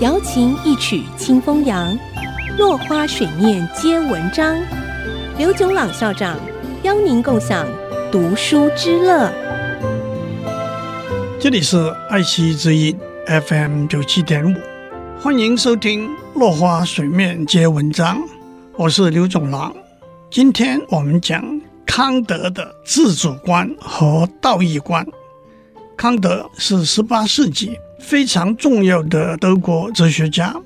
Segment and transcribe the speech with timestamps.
[0.00, 1.98] 瑶琴一曲清风扬，
[2.58, 4.56] 落花水面皆文章。
[5.38, 6.36] 刘炯朗校长
[6.82, 7.66] 邀您共享
[8.10, 9.32] 读书之乐。
[11.38, 14.56] 这里是爱惜之音 FM 九七点五，
[15.20, 18.18] 欢迎收听《落花水面皆文章》，
[18.76, 19.74] 我是刘炯朗。
[20.30, 25.06] 今天我们讲康德的自主观和道义观。
[25.96, 30.56] 康德是十八世纪非常重要的德国哲学家，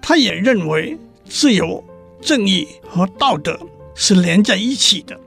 [0.00, 0.96] 他也认为
[1.28, 1.84] 自由、
[2.22, 3.58] 正义和道德
[3.94, 5.18] 是连在一起的。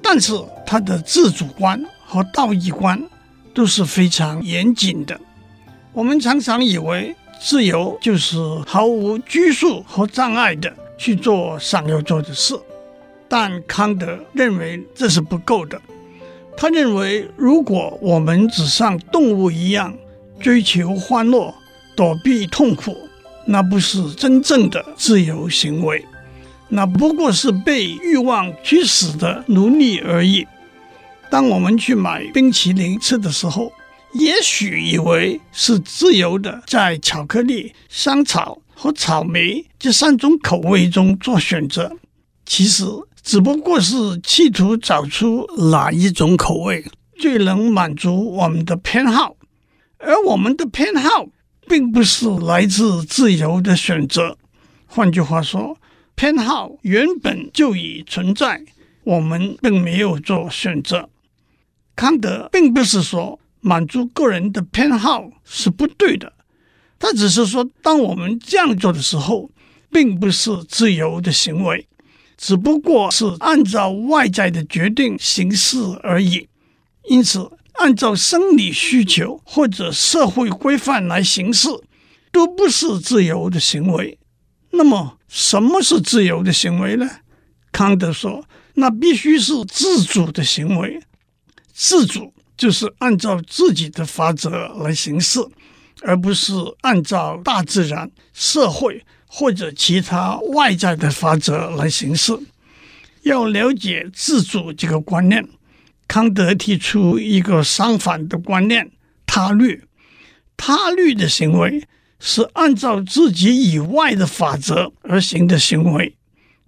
[0.00, 0.32] 但是
[0.64, 3.02] 他的自主观和道义观
[3.52, 5.18] 都是非常严谨的。
[5.92, 12.54] 我们常常以为自由就是毫无拘束和障碍的去做想要做的事，
[13.28, 15.80] 但康德认为这是不够的。
[16.56, 19.94] 他认为，如果我们只像动物一样
[20.40, 21.54] 追求欢乐、
[21.94, 23.08] 躲避痛苦，
[23.46, 26.04] 那不是真正的自由行为，
[26.68, 30.46] 那不过是被欲望驱使的奴隶而已。
[31.30, 33.72] 当我们去买冰淇淋吃的时候，
[34.14, 41.96] 也许以为是自由的，在巧克力、香草和草莓这三种口味中做选择，
[42.46, 42.84] 其实。
[43.20, 46.82] 只不过是企图找出哪一种口味
[47.18, 49.36] 最能满足我们的偏好，
[49.98, 51.28] 而我们的偏好
[51.66, 54.38] 并不是来自自由的选择。
[54.86, 55.78] 换句话说，
[56.14, 58.64] 偏好原本就已存在，
[59.04, 61.08] 我们并没有做选择。
[61.94, 66.32] 康德并不是说满足个人的偏好是不对的，
[66.98, 69.50] 他只是说，当我们这样做的时候，
[69.90, 71.86] 并不是自由的行为。
[72.36, 76.48] 只不过是按照外在的决定行事而已，
[77.08, 81.68] 因此按照生理需求或者社会规范来行事，
[82.30, 84.18] 都不是自由的行为。
[84.70, 87.08] 那么，什么是自由的行为呢？
[87.72, 88.44] 康德说，
[88.74, 91.00] 那必须是自主的行为。
[91.72, 95.40] 自主就是按照自己的法则来行事，
[96.02, 96.52] 而不是
[96.82, 99.04] 按照大自然、社会。
[99.30, 102.32] 或者其他外在的法则来行事。
[103.24, 105.46] 要了解自主这个观念，
[106.08, 108.90] 康德提出一个相反的观念：
[109.26, 109.84] 他律。
[110.56, 111.84] 他律的行为
[112.18, 116.16] 是按照自己以外的法则而行的行为。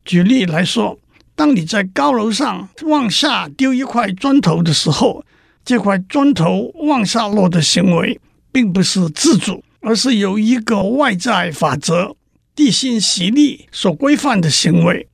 [0.04, 1.00] 举例来说，
[1.34, 5.24] 当你在高楼上往下丢一块砖头的时候，
[5.64, 8.20] 这块砖头往下落的行为
[8.52, 12.14] 并不是自主，而是由一个外在法则。
[12.54, 15.08] 地心吸力所规范的行为，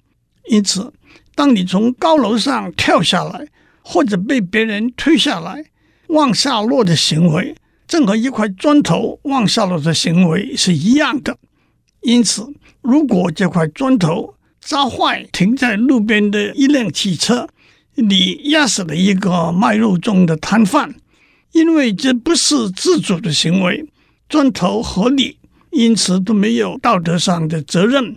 [0.48, 0.92] 因此，
[1.34, 3.46] 当你从高楼上跳下来，
[3.88, 5.66] 或者被别人推下来，
[6.08, 7.54] 往下落的行为，
[7.86, 11.38] 正和一块砖头往下落的行为是一样的。
[12.00, 12.52] 因此，
[12.82, 17.48] 如果这块砖头砸坏停在路边的一辆汽车，
[17.94, 20.96] 你压死了一个卖肉粽的摊贩，
[21.52, 23.88] 因为这不是自主的行为，
[24.28, 25.38] 砖头和你。
[25.70, 28.16] 因此都没有道德上的责任，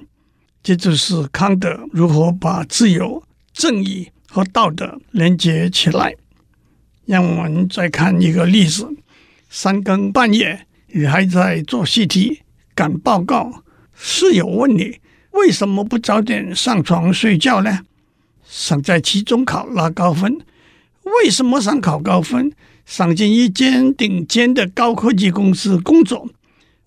[0.63, 3.22] 这就是康德如何把自由、
[3.53, 6.16] 正义和道德连接起来。
[7.06, 8.88] 让我们再看一个例子：
[9.50, 12.41] 三更半夜，你还在做习题、
[12.75, 13.63] 赶报告，
[13.95, 15.00] 室友问你
[15.31, 17.79] 为什么不早点上床睡觉呢？
[18.47, 20.40] 想在期中考拿高分，
[21.23, 22.51] 为什么想考高分？
[22.85, 26.28] 想进一间顶尖的高科技公司工作。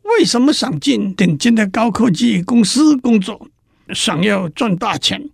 [0.03, 3.49] 为什么想进顶尖的高科技公司工作？
[3.95, 5.31] 想要赚大钱。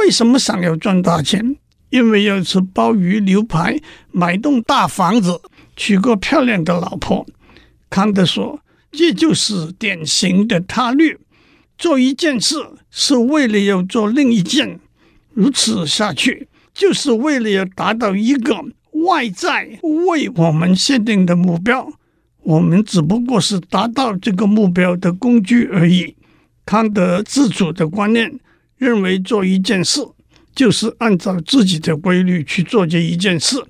[0.00, 1.56] 为什么想要赚大钱？
[1.90, 3.78] 因为要吃鲍鱼牛排，
[4.10, 5.40] 买栋大房子，
[5.76, 7.26] 娶个漂亮的老婆。
[7.90, 11.18] 康德说，这就是典型的他律。
[11.76, 12.56] 做一件事
[12.90, 14.80] 是为了要做另一件，
[15.34, 18.54] 如此下去，就是为了要达到一个
[19.04, 21.92] 外在为我们限定的目标。
[22.42, 26.16] 我们只不过是达到这个目标的工具而已。
[26.64, 28.38] 康德自主的观念
[28.80, 30.00] 认为，做一件事
[30.54, 33.62] 就是按照自己的规律去做这一件事，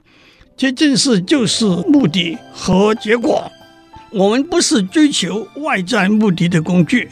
[0.57, 3.51] 这件事就是目的和结果。
[4.13, 7.09] 我们不是追求外在目的的工具。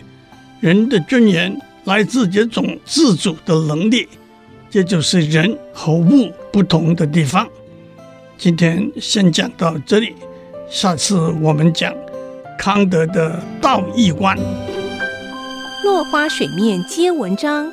[0.61, 4.07] 人的尊严来自这种自主的能力，
[4.71, 7.49] 这就是人和物不同的地方。
[8.37, 10.15] 今天先讲到这里。
[10.71, 11.93] 下次我们讲
[12.57, 14.39] 康德的道义观。
[15.83, 17.73] 落花水面皆文章，